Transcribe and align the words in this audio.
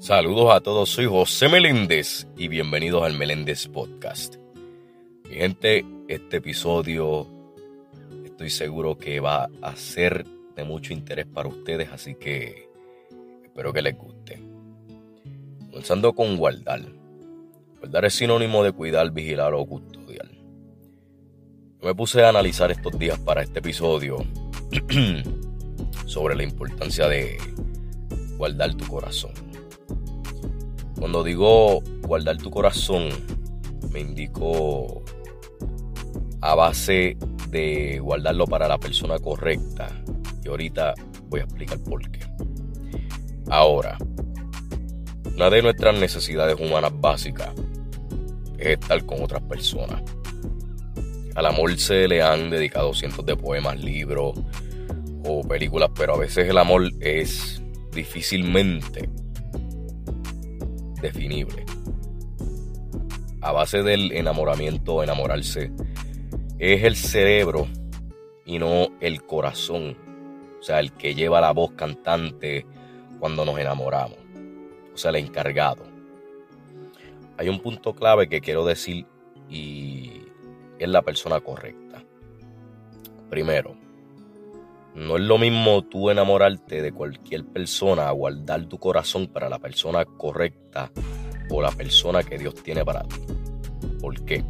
Saludos 0.00 0.54
a 0.54 0.60
todos, 0.60 0.90
soy 0.90 1.06
José 1.06 1.48
Meléndez 1.48 2.28
y 2.36 2.46
bienvenidos 2.46 3.02
al 3.02 3.18
Meléndez 3.18 3.66
Podcast. 3.66 4.36
Mi 5.28 5.34
gente, 5.34 5.84
este 6.06 6.36
episodio 6.36 7.26
estoy 8.24 8.48
seguro 8.48 8.96
que 8.96 9.18
va 9.18 9.50
a 9.60 9.74
ser 9.74 10.24
de 10.54 10.62
mucho 10.62 10.92
interés 10.92 11.26
para 11.26 11.48
ustedes, 11.48 11.88
así 11.90 12.14
que 12.14 12.70
espero 13.42 13.72
que 13.72 13.82
les 13.82 13.98
guste. 13.98 14.40
Comenzando 15.68 16.14
con 16.14 16.36
guardar. 16.36 16.82
Guardar 17.80 18.04
es 18.04 18.14
sinónimo 18.14 18.62
de 18.62 18.70
cuidar, 18.70 19.10
vigilar 19.10 19.52
o 19.52 19.66
custodiar. 19.66 20.30
Me 21.82 21.92
puse 21.92 22.22
a 22.22 22.28
analizar 22.28 22.70
estos 22.70 22.96
días 22.96 23.18
para 23.18 23.42
este 23.42 23.58
episodio 23.58 24.18
sobre 26.06 26.36
la 26.36 26.44
importancia 26.44 27.08
de 27.08 27.36
guardar 28.36 28.76
tu 28.76 28.86
corazón. 28.86 29.47
Cuando 30.98 31.22
digo 31.22 31.80
guardar 32.02 32.38
tu 32.38 32.50
corazón, 32.50 33.08
me 33.92 34.00
indico 34.00 35.02
a 36.40 36.54
base 36.54 37.16
de 37.50 38.00
guardarlo 38.00 38.46
para 38.46 38.66
la 38.66 38.78
persona 38.78 39.18
correcta. 39.18 39.88
Y 40.44 40.48
ahorita 40.48 40.94
voy 41.28 41.40
a 41.40 41.44
explicar 41.44 41.78
por 41.84 42.10
qué. 42.10 42.20
Ahora, 43.48 43.96
una 45.34 45.50
de 45.50 45.62
nuestras 45.62 45.98
necesidades 45.98 46.58
humanas 46.58 46.92
básicas 46.94 47.50
es 48.58 48.78
estar 48.78 49.04
con 49.06 49.22
otras 49.22 49.42
personas. 49.42 50.02
Al 51.36 51.46
amor 51.46 51.78
se 51.78 52.08
le 52.08 52.22
han 52.22 52.50
dedicado 52.50 52.92
cientos 52.92 53.24
de 53.24 53.36
poemas, 53.36 53.78
libros 53.78 54.36
o 55.24 55.46
películas, 55.46 55.90
pero 55.94 56.14
a 56.14 56.18
veces 56.18 56.48
el 56.48 56.58
amor 56.58 56.90
es 57.00 57.62
difícilmente 57.92 59.08
definible. 61.00 61.64
A 63.40 63.52
base 63.52 63.82
del 63.82 64.12
enamoramiento, 64.12 65.02
enamorarse, 65.02 65.70
es 66.58 66.84
el 66.84 66.96
cerebro 66.96 67.68
y 68.44 68.58
no 68.58 68.88
el 69.00 69.22
corazón. 69.22 69.96
O 70.58 70.62
sea, 70.62 70.80
el 70.80 70.92
que 70.92 71.14
lleva 71.14 71.40
la 71.40 71.52
voz 71.52 71.72
cantante 71.72 72.66
cuando 73.20 73.44
nos 73.44 73.58
enamoramos. 73.58 74.18
O 74.92 74.96
sea, 74.96 75.10
el 75.10 75.16
encargado. 75.16 75.84
Hay 77.36 77.48
un 77.48 77.60
punto 77.60 77.94
clave 77.94 78.28
que 78.28 78.40
quiero 78.40 78.64
decir 78.64 79.06
y 79.48 80.22
es 80.78 80.88
la 80.88 81.02
persona 81.02 81.40
correcta. 81.40 82.02
Primero, 83.30 83.76
no 84.94 85.16
es 85.16 85.22
lo 85.22 85.38
mismo 85.38 85.82
tú 85.82 86.10
enamorarte 86.10 86.82
de 86.82 86.92
cualquier 86.92 87.44
persona, 87.44 88.10
guardar 88.10 88.66
tu 88.66 88.78
corazón 88.78 89.28
para 89.28 89.48
la 89.48 89.58
persona 89.58 90.04
correcta 90.04 90.90
o 91.50 91.62
la 91.62 91.70
persona 91.70 92.22
que 92.22 92.38
Dios 92.38 92.54
tiene 92.56 92.84
para 92.84 93.02
ti. 93.04 93.16
¿Por 94.00 94.24
qué? 94.24 94.44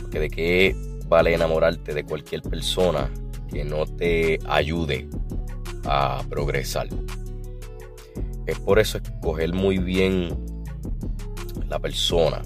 Porque 0.00 0.18
de 0.18 0.30
qué 0.30 0.76
vale 1.08 1.34
enamorarte 1.34 1.94
de 1.94 2.04
cualquier 2.04 2.42
persona 2.42 3.10
que 3.48 3.64
no 3.64 3.86
te 3.86 4.38
ayude 4.46 5.08
a 5.84 6.22
progresar. 6.28 6.88
Es 8.46 8.58
por 8.60 8.78
eso 8.78 8.98
escoger 8.98 9.52
muy 9.52 9.78
bien 9.78 10.36
la 11.68 11.78
persona 11.78 12.42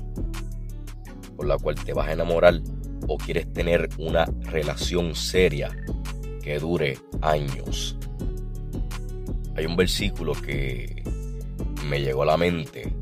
por 1.36 1.46
la 1.46 1.58
cual 1.58 1.76
te 1.76 1.92
vas 1.92 2.08
a 2.08 2.12
enamorar 2.12 2.60
o 3.08 3.16
quieres 3.16 3.52
tener 3.52 3.88
una 3.98 4.26
relación 4.42 5.14
seria 5.14 5.70
que 6.42 6.58
dure 6.58 6.98
años. 7.22 7.96
Hay 9.56 9.66
un 9.66 9.76
versículo 9.76 10.32
que 10.32 11.02
me 11.88 12.00
llegó 12.00 12.22
a 12.22 12.26
la 12.26 12.36
mente 12.36 12.92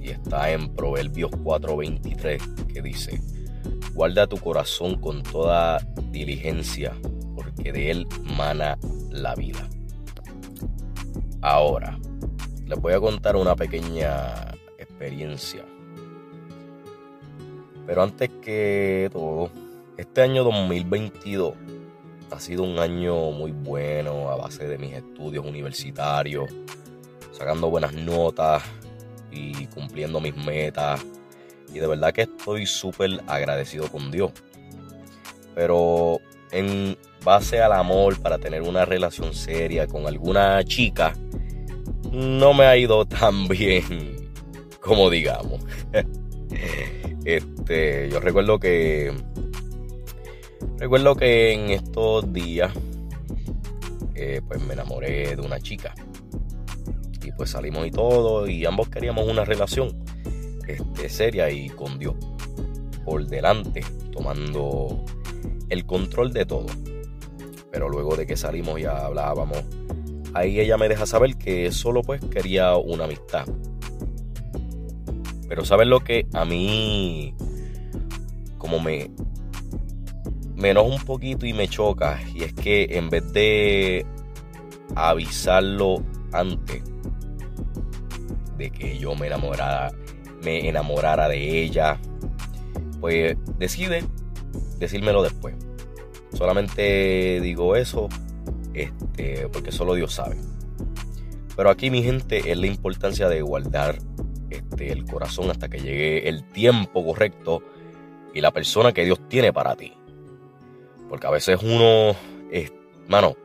y 0.00 0.10
está 0.10 0.50
en 0.50 0.74
Proverbios 0.74 1.30
4:23 1.30 2.66
que 2.66 2.82
dice, 2.82 3.20
guarda 3.94 4.26
tu 4.26 4.36
corazón 4.38 5.00
con 5.00 5.22
toda 5.22 5.78
diligencia, 6.10 6.92
porque 7.34 7.72
de 7.72 7.90
él 7.90 8.06
mana 8.36 8.78
la 9.10 9.34
vida. 9.34 9.68
Ahora, 11.40 11.98
les 12.66 12.80
voy 12.80 12.94
a 12.94 13.00
contar 13.00 13.36
una 13.36 13.54
pequeña 13.54 14.54
experiencia. 14.78 15.64
Pero 17.86 18.02
antes 18.02 18.30
que 18.42 19.10
todo, 19.12 19.50
este 19.98 20.22
año 20.22 20.42
2022 20.42 21.54
ha 22.34 22.40
sido 22.40 22.64
un 22.64 22.78
año 22.80 23.30
muy 23.30 23.52
bueno 23.52 24.28
a 24.28 24.36
base 24.36 24.66
de 24.66 24.76
mis 24.76 24.92
estudios 24.92 25.46
universitarios, 25.46 26.50
sacando 27.30 27.70
buenas 27.70 27.92
notas 27.94 28.62
y 29.30 29.66
cumpliendo 29.68 30.20
mis 30.20 30.36
metas. 30.36 31.04
Y 31.72 31.78
de 31.78 31.86
verdad 31.86 32.12
que 32.12 32.22
estoy 32.22 32.66
súper 32.66 33.22
agradecido 33.28 33.88
con 33.88 34.10
Dios. 34.10 34.32
Pero 35.54 36.20
en 36.50 36.96
base 37.24 37.60
al 37.60 37.72
amor 37.72 38.20
para 38.20 38.38
tener 38.38 38.62
una 38.62 38.84
relación 38.84 39.32
seria 39.32 39.86
con 39.86 40.06
alguna 40.06 40.64
chica, 40.64 41.14
no 42.10 42.52
me 42.52 42.66
ha 42.66 42.76
ido 42.76 43.06
tan 43.06 43.46
bien 43.48 44.32
como 44.80 45.08
digamos. 45.08 45.60
este, 47.24 48.10
yo 48.10 48.18
recuerdo 48.18 48.58
que 48.58 49.12
Recuerdo 50.78 51.14
que 51.14 51.52
en 51.52 51.70
estos 51.70 52.32
días 52.32 52.72
eh, 54.14 54.40
pues 54.46 54.60
me 54.62 54.74
enamoré 54.74 55.36
de 55.36 55.42
una 55.42 55.60
chica. 55.60 55.94
Y 57.22 57.32
pues 57.32 57.50
salimos 57.50 57.86
y 57.86 57.90
todo 57.90 58.46
y 58.48 58.64
ambos 58.66 58.88
queríamos 58.88 59.28
una 59.28 59.44
relación 59.44 60.04
este, 60.66 61.08
seria 61.08 61.50
y 61.50 61.68
con 61.70 61.98
Dios 61.98 62.14
por 63.04 63.26
delante, 63.26 63.84
tomando 64.12 65.04
el 65.68 65.86
control 65.86 66.32
de 66.32 66.46
todo. 66.46 66.66
Pero 67.70 67.88
luego 67.88 68.16
de 68.16 68.26
que 68.26 68.36
salimos 68.36 68.80
y 68.80 68.84
hablábamos, 68.84 69.58
ahí 70.32 70.60
ella 70.60 70.76
me 70.76 70.88
deja 70.88 71.06
saber 71.06 71.36
que 71.36 71.70
solo 71.72 72.02
pues 72.02 72.20
quería 72.24 72.76
una 72.76 73.04
amistad. 73.04 73.46
Pero 75.48 75.64
¿sabes 75.64 75.86
lo 75.86 76.00
que 76.00 76.26
a 76.32 76.44
mí 76.44 77.34
como 78.58 78.80
me 78.80 79.10
me 80.64 80.70
enoja 80.70 80.94
un 80.94 81.04
poquito 81.04 81.44
y 81.44 81.52
me 81.52 81.68
choca. 81.68 82.18
Y 82.34 82.42
es 82.42 82.54
que 82.54 82.86
en 82.88 83.10
vez 83.10 83.30
de 83.34 84.06
avisarlo 84.94 86.02
antes 86.32 86.82
de 88.56 88.70
que 88.70 88.96
yo 88.96 89.14
me 89.14 89.26
enamorara, 89.26 89.92
me 90.42 90.66
enamorara 90.66 91.28
de 91.28 91.62
ella, 91.62 92.00
pues 92.98 93.36
decide 93.58 94.06
decírmelo 94.78 95.22
después. 95.22 95.54
Solamente 96.32 97.42
digo 97.42 97.76
eso 97.76 98.08
este, 98.72 99.46
porque 99.50 99.70
solo 99.70 99.92
Dios 99.92 100.14
sabe. 100.14 100.38
Pero 101.54 101.68
aquí 101.68 101.90
mi 101.90 102.02
gente 102.02 102.50
es 102.50 102.56
la 102.56 102.68
importancia 102.68 103.28
de 103.28 103.42
guardar 103.42 103.98
este, 104.48 104.92
el 104.92 105.04
corazón 105.04 105.50
hasta 105.50 105.68
que 105.68 105.80
llegue 105.80 106.26
el 106.26 106.42
tiempo 106.42 107.04
correcto 107.04 107.62
y 108.32 108.40
la 108.40 108.50
persona 108.50 108.92
que 108.92 109.04
Dios 109.04 109.28
tiene 109.28 109.52
para 109.52 109.76
ti. 109.76 109.92
Porque 111.14 111.28
a 111.28 111.30
veces 111.30 111.62
uno, 111.62 112.16
mano, 113.06 113.36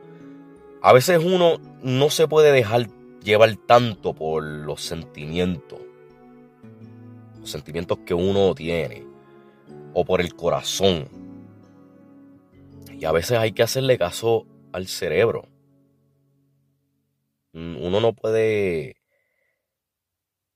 a 0.82 0.92
veces 0.92 1.20
uno 1.24 1.58
no 1.84 2.10
se 2.10 2.26
puede 2.26 2.50
dejar 2.50 2.88
llevar 3.22 3.54
tanto 3.54 4.12
por 4.12 4.42
los 4.42 4.82
sentimientos. 4.82 5.78
Los 7.38 7.48
sentimientos 7.48 7.98
que 8.04 8.12
uno 8.12 8.56
tiene. 8.56 9.06
O 9.94 10.04
por 10.04 10.20
el 10.20 10.34
corazón. 10.34 11.08
Y 12.98 13.04
a 13.04 13.12
veces 13.12 13.38
hay 13.38 13.52
que 13.52 13.62
hacerle 13.62 13.96
caso 13.98 14.48
al 14.72 14.88
cerebro. 14.88 15.46
Mm, 17.52 17.76
uno 17.84 18.00
no 18.00 18.14
puede 18.14 18.96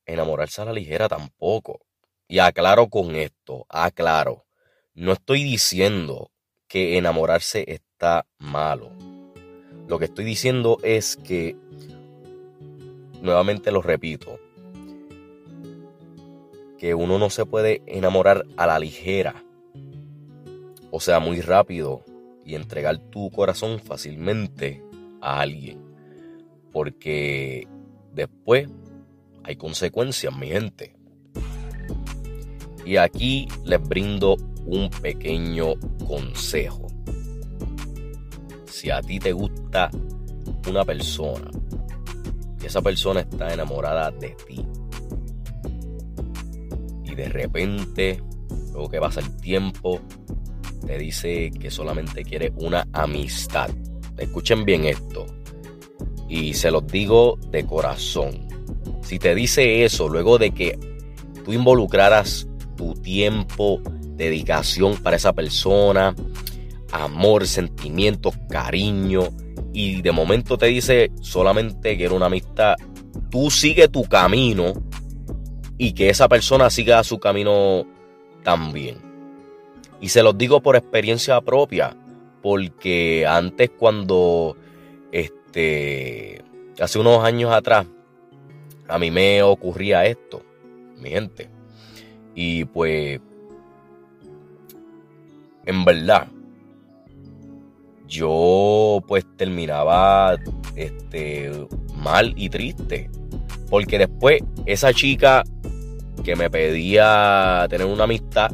enamorarse 0.04 0.62
a 0.62 0.64
la 0.64 0.72
ligera 0.72 1.08
tampoco. 1.08 1.86
Y 2.26 2.40
aclaro 2.40 2.88
con 2.88 3.14
esto, 3.14 3.66
aclaro. 3.68 4.46
No 4.94 5.12
estoy 5.12 5.44
diciendo 5.44 6.32
que 6.74 6.98
enamorarse 6.98 7.64
está 7.68 8.26
malo. 8.40 8.90
Lo 9.86 10.00
que 10.00 10.06
estoy 10.06 10.24
diciendo 10.24 10.78
es 10.82 11.16
que, 11.22 11.54
nuevamente 13.22 13.70
lo 13.70 13.80
repito, 13.80 14.40
que 16.76 16.96
uno 16.96 17.16
no 17.20 17.30
se 17.30 17.46
puede 17.46 17.80
enamorar 17.86 18.44
a 18.56 18.66
la 18.66 18.80
ligera, 18.80 19.44
o 20.90 20.98
sea, 20.98 21.20
muy 21.20 21.42
rápido, 21.42 22.02
y 22.44 22.56
entregar 22.56 22.98
tu 22.98 23.30
corazón 23.30 23.78
fácilmente 23.78 24.82
a 25.20 25.42
alguien. 25.42 25.80
Porque 26.72 27.68
después 28.12 28.68
hay 29.44 29.54
consecuencias, 29.54 30.36
mi 30.36 30.48
gente. 30.48 30.96
Y 32.84 32.96
aquí 32.96 33.46
les 33.64 33.80
brindo 33.80 34.36
un 34.66 34.90
pequeño 34.90 35.74
consejo. 36.06 36.86
Si 38.66 38.90
a 38.90 39.00
ti 39.00 39.18
te 39.18 39.32
gusta 39.32 39.90
una 40.68 40.84
persona 40.84 41.50
que 42.58 42.66
esa 42.66 42.82
persona 42.82 43.20
está 43.20 43.52
enamorada 43.52 44.10
de 44.10 44.36
ti. 44.46 44.66
Y 47.04 47.14
de 47.14 47.28
repente, 47.28 48.22
luego 48.72 48.88
que 48.88 49.00
pasa 49.00 49.20
el 49.20 49.36
tiempo, 49.36 50.00
te 50.86 50.98
dice 50.98 51.50
que 51.50 51.70
solamente 51.70 52.24
quiere 52.24 52.52
una 52.56 52.86
amistad. 52.92 53.70
Escuchen 54.16 54.64
bien 54.64 54.84
esto. 54.84 55.26
Y 56.28 56.54
se 56.54 56.70
los 56.70 56.86
digo 56.86 57.38
de 57.50 57.64
corazón. 57.66 58.48
Si 59.02 59.18
te 59.18 59.34
dice 59.34 59.84
eso 59.84 60.08
luego 60.08 60.38
de 60.38 60.50
que 60.52 60.78
tú 61.44 61.52
involucraras 61.52 62.48
tu 62.76 62.94
tiempo, 62.94 63.80
dedicación 64.16 64.96
para 64.96 65.16
esa 65.16 65.32
persona, 65.32 66.14
amor, 66.92 67.46
sentimiento, 67.46 68.32
cariño, 68.48 69.30
y 69.72 70.02
de 70.02 70.12
momento 70.12 70.56
te 70.56 70.66
dice 70.66 71.10
solamente 71.20 71.96
quiero 71.96 72.14
una 72.14 72.26
amistad, 72.26 72.76
tú 73.30 73.50
sigue 73.50 73.88
tu 73.88 74.04
camino 74.04 74.72
y 75.76 75.92
que 75.92 76.08
esa 76.08 76.28
persona 76.28 76.70
siga 76.70 77.02
su 77.02 77.18
camino 77.18 77.86
también. 78.42 78.98
Y 80.00 80.08
se 80.08 80.22
los 80.22 80.36
digo 80.38 80.60
por 80.60 80.76
experiencia 80.76 81.40
propia, 81.40 81.96
porque 82.42 83.26
antes 83.26 83.70
cuando, 83.70 84.56
este, 85.10 86.44
hace 86.78 86.98
unos 86.98 87.24
años 87.24 87.52
atrás, 87.52 87.86
a 88.86 88.98
mí 88.98 89.10
me 89.10 89.42
ocurría 89.42 90.04
esto, 90.04 90.42
mi 91.00 91.10
gente. 91.10 91.48
Y 92.34 92.66
pues, 92.66 93.20
en 95.66 95.84
verdad, 95.84 96.28
yo 98.06 99.02
pues 99.08 99.24
terminaba 99.36 100.36
este, 100.76 101.50
mal 101.96 102.32
y 102.36 102.48
triste. 102.48 103.10
Porque 103.70 103.98
después 103.98 104.42
esa 104.66 104.92
chica 104.92 105.42
que 106.22 106.36
me 106.36 106.50
pedía 106.50 107.66
tener 107.68 107.86
una 107.86 108.04
amistad 108.04 108.50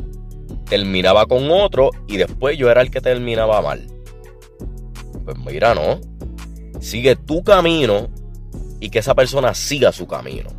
terminaba 0.69 1.27
con 1.27 1.51
otro 1.51 1.91
y 2.07 2.17
después 2.17 2.57
yo 2.57 2.71
era 2.71 2.81
el 2.81 2.91
que 2.91 3.01
terminaba 3.01 3.61
mal. 3.61 3.87
Pues 5.25 5.37
mira, 5.39 5.75
no. 5.75 6.01
Sigue 6.81 7.17
tu 7.17 7.43
camino 7.43 8.09
y 8.81 8.89
que 8.89 9.01
esa 9.01 9.15
persona 9.15 9.53
siga 9.53 9.93
su 9.93 10.07
camino. 10.07 10.51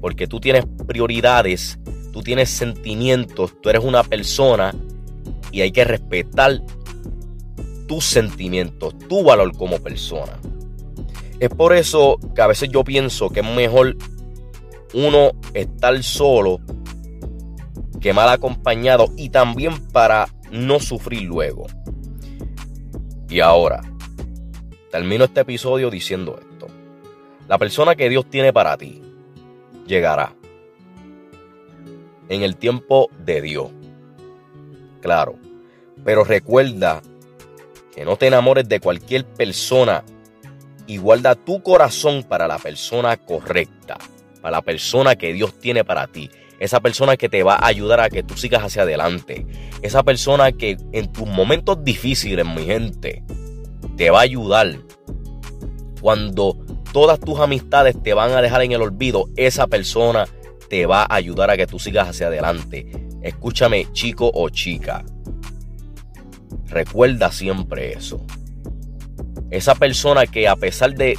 Porque 0.00 0.26
tú 0.26 0.40
tienes 0.40 0.64
prioridades, 0.86 1.78
tú 2.12 2.22
tienes 2.22 2.50
sentimientos, 2.50 3.60
tú 3.60 3.70
eres 3.70 3.82
una 3.82 4.04
persona 4.04 4.74
y 5.50 5.62
hay 5.62 5.72
que 5.72 5.84
respetar 5.84 6.62
tus 7.88 8.04
sentimientos, 8.04 8.96
tu 9.08 9.24
valor 9.24 9.56
como 9.56 9.78
persona. 9.78 10.38
Es 11.40 11.48
por 11.50 11.74
eso 11.74 12.18
que 12.34 12.42
a 12.42 12.46
veces 12.46 12.68
yo 12.68 12.84
pienso 12.84 13.30
que 13.30 13.40
es 13.40 13.46
mejor 13.46 13.96
uno 14.94 15.32
estar 15.54 16.00
solo 16.02 16.60
que 18.00 18.12
mal 18.12 18.28
acompañado 18.28 19.12
y 19.16 19.30
también 19.30 19.80
para 19.88 20.28
no 20.50 20.80
sufrir 20.80 21.22
luego. 21.22 21.66
Y 23.28 23.40
ahora, 23.40 23.80
termino 24.90 25.24
este 25.24 25.40
episodio 25.40 25.90
diciendo 25.90 26.38
esto. 26.38 26.66
La 27.48 27.58
persona 27.58 27.96
que 27.96 28.08
Dios 28.08 28.26
tiene 28.28 28.52
para 28.52 28.76
ti 28.76 29.00
llegará 29.86 30.34
en 32.34 32.42
el 32.42 32.56
tiempo 32.56 33.10
de 33.24 33.42
Dios. 33.42 33.70
Claro, 35.00 35.36
pero 36.04 36.24
recuerda 36.24 37.02
que 37.94 38.04
no 38.04 38.16
te 38.16 38.26
enamores 38.26 38.68
de 38.68 38.80
cualquier 38.80 39.24
persona 39.24 40.04
y 40.86 40.96
guarda 40.96 41.34
tu 41.34 41.62
corazón 41.62 42.22
para 42.22 42.48
la 42.48 42.58
persona 42.58 43.16
correcta, 43.16 43.98
para 44.40 44.58
la 44.58 44.62
persona 44.62 45.16
que 45.16 45.32
Dios 45.32 45.58
tiene 45.60 45.84
para 45.84 46.06
ti 46.06 46.30
esa 46.62 46.78
persona 46.78 47.16
que 47.16 47.28
te 47.28 47.42
va 47.42 47.56
a 47.56 47.66
ayudar 47.66 47.98
a 47.98 48.08
que 48.08 48.22
tú 48.22 48.36
sigas 48.36 48.62
hacia 48.62 48.82
adelante, 48.82 49.44
esa 49.82 50.04
persona 50.04 50.52
que 50.52 50.76
en 50.92 51.10
tus 51.10 51.26
momentos 51.26 51.82
difíciles, 51.82 52.46
mi 52.46 52.64
gente, 52.64 53.24
te 53.96 54.10
va 54.10 54.20
a 54.20 54.22
ayudar. 54.22 54.78
Cuando 56.00 56.56
todas 56.92 57.18
tus 57.18 57.40
amistades 57.40 58.00
te 58.00 58.14
van 58.14 58.30
a 58.30 58.40
dejar 58.40 58.62
en 58.62 58.70
el 58.70 58.82
olvido, 58.82 59.28
esa 59.34 59.66
persona 59.66 60.28
te 60.72 60.86
va 60.86 61.02
a 61.02 61.16
ayudar 61.16 61.50
a 61.50 61.56
que 61.58 61.66
tú 61.66 61.78
sigas 61.78 62.08
hacia 62.08 62.28
adelante. 62.28 62.86
Escúchame, 63.20 63.92
chico 63.92 64.30
o 64.32 64.48
chica. 64.48 65.04
Recuerda 66.64 67.30
siempre 67.30 67.92
eso. 67.92 68.24
Esa 69.50 69.74
persona 69.74 70.26
que 70.26 70.48
a 70.48 70.56
pesar 70.56 70.94
de 70.94 71.18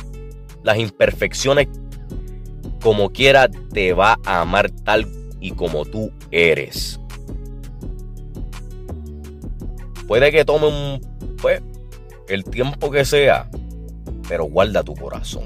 las 0.64 0.80
imperfecciones, 0.80 1.68
como 2.82 3.12
quiera, 3.12 3.48
te 3.48 3.94
va 3.94 4.18
a 4.26 4.42
amar 4.42 4.72
tal 4.72 5.08
y 5.40 5.52
como 5.52 5.86
tú 5.86 6.12
eres. 6.32 7.00
Puede 10.08 10.32
que 10.32 10.46
tome 10.46 10.66
un, 10.66 11.38
pues, 11.40 11.62
el 12.28 12.44
tiempo 12.44 12.90
que 12.90 13.06
sea, 13.06 13.52
pero 14.28 14.46
guarda 14.46 14.82
tu 14.82 14.96
corazón 14.96 15.44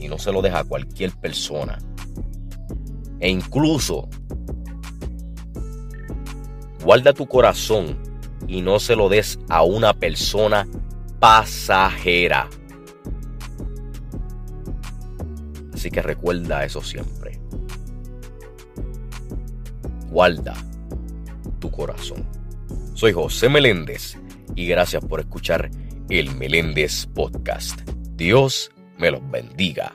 y 0.00 0.08
no 0.08 0.18
se 0.18 0.32
lo 0.32 0.42
deja 0.42 0.58
a 0.58 0.64
cualquier 0.64 1.12
persona. 1.12 1.78
E 3.20 3.30
incluso 3.30 4.08
guarda 6.84 7.12
tu 7.12 7.26
corazón 7.26 7.98
y 8.46 8.62
no 8.62 8.78
se 8.80 8.96
lo 8.96 9.08
des 9.08 9.38
a 9.48 9.62
una 9.62 9.94
persona 9.94 10.66
pasajera. 11.20 12.48
Así 15.72 15.90
que 15.90 16.02
recuerda 16.02 16.64
eso 16.64 16.82
siempre 16.82 17.38
guarda 20.10 20.54
tu 21.60 21.70
corazón. 21.70 22.26
Soy 22.94 23.12
José 23.12 23.48
Meléndez 23.48 24.18
y 24.54 24.66
gracias 24.66 25.04
por 25.04 25.20
escuchar 25.20 25.70
el 26.08 26.34
Meléndez 26.34 27.06
Podcast. 27.06 27.80
Dios 28.16 28.70
me 28.98 29.10
los 29.10 29.20
bendiga 29.30 29.94